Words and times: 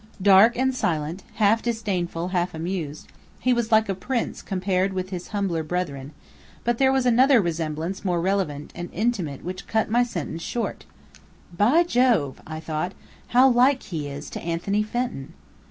Dark 0.23 0.57
and 0.57 0.73
silent, 0.73 1.21
half 1.35 1.61
disdainful, 1.61 2.29
half 2.29 2.55
amused, 2.55 3.05
he 3.39 3.53
was 3.53 3.71
like 3.71 3.87
a 3.87 3.93
prince 3.93 4.41
compared 4.41 4.93
with 4.93 5.11
his 5.11 5.27
humbler 5.27 5.61
brethren; 5.61 6.11
but 6.63 6.79
there 6.79 6.91
was 6.91 7.05
another 7.05 7.39
resemblance 7.39 8.03
more 8.03 8.19
relevant 8.19 8.71
and 8.73 8.89
intimate 8.93 9.43
which 9.45 9.67
cut 9.67 9.91
my 9.91 10.01
sentence 10.01 10.41
short. 10.41 10.85
"By 11.55 11.83
Jove," 11.83 12.41
I 12.47 12.59
thought, 12.59 12.93
"how 13.27 13.47
like 13.47 13.83
he 13.83 14.07
is 14.07 14.31
to 14.31 14.41
Anthony 14.41 14.81
Fenton!" 14.81 15.33